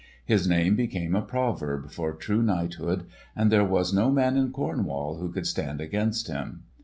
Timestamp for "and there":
3.35-3.63